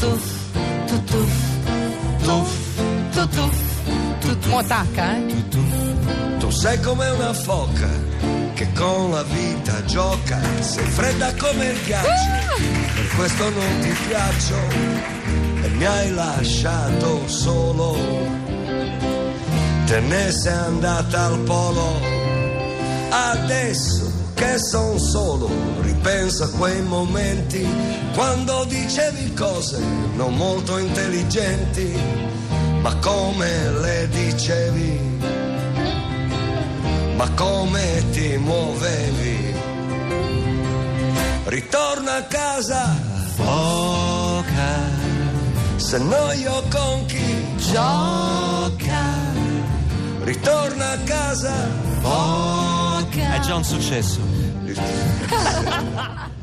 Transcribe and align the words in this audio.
tutuf, 0.00 0.24
tutuf, 0.86 1.32
tuf, 2.22 2.50
tutuf, 3.12 3.56
tutuf. 4.20 4.46
Muotacca, 4.46 5.16
eh? 5.16 5.26
Tutuf. 5.26 6.38
Tu 6.38 6.50
sei 6.50 6.80
come 6.80 7.08
una 7.10 7.32
foca 7.34 7.88
che 8.54 8.72
con 8.72 9.10
la 9.10 9.22
vita 9.22 9.84
gioca, 9.84 10.38
sei 10.60 10.86
fredda 10.86 11.34
come 11.36 11.66
il 11.66 11.78
ghiaccio, 11.84 12.08
ah! 12.08 12.56
per 12.94 13.08
questo 13.16 13.50
non 13.50 13.78
ti 13.80 13.94
piaccio. 14.08 14.54
E 15.62 15.68
mi 15.68 15.84
hai 15.84 16.10
lasciato 16.12 17.28
solo. 17.28 17.96
Te 19.84 20.00
ne 20.00 20.30
sei 20.30 20.52
andata 20.52 21.24
al 21.24 21.38
polo, 21.40 22.00
adesso 23.10 24.10
che 24.34 24.56
son 24.58 24.98
solo, 24.98 25.50
ripenso 25.80 26.44
a 26.44 26.48
quei 26.50 26.80
momenti 26.82 27.66
quando 28.14 28.64
dicevi 28.64 29.32
cose 29.34 29.82
non 30.14 30.34
molto 30.34 30.78
intelligenti, 30.78 31.96
ma 32.80 32.94
come 32.96 33.70
le 33.80 34.08
dicevi, 34.08 35.18
ma 37.16 37.30
come 37.30 38.04
ti 38.10 38.36
muovevi. 38.36 39.54
Ritorna 41.44 42.16
a 42.16 42.22
casa, 42.24 42.96
Foca, 43.34 44.78
se 45.76 45.98
no 45.98 46.32
io 46.32 46.62
con 46.70 47.06
chi 47.06 47.56
Gioca, 47.56 49.04
ritorna 50.22 50.90
a 50.90 50.98
casa. 50.98 51.54
è 53.14 53.38
già 53.40 53.54
un 53.54 53.64
successo. 53.64 54.20